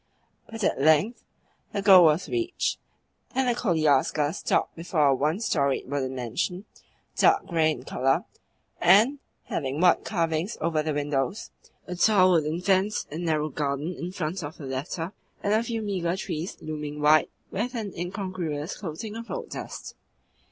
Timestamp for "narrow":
13.25-13.49